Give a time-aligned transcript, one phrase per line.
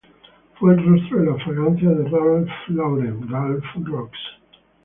[0.59, 4.17] Fue el rostro de la fragancia de Ralph Lauren, Ralph Rocks.